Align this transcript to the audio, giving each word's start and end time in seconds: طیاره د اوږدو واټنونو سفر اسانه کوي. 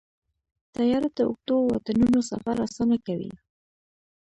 طیاره 0.75 1.09
د 1.17 1.19
اوږدو 1.27 1.55
واټنونو 1.69 2.19
سفر 2.31 2.55
اسانه 2.67 2.97
کوي. 3.05 3.31